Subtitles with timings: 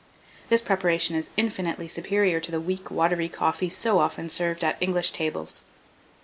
[0.49, 5.11] This preparation is infinitely superior to the weak watery coffee so often served at English
[5.11, 5.61] tables.